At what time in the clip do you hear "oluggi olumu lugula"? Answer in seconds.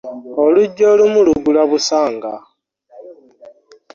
0.43-1.61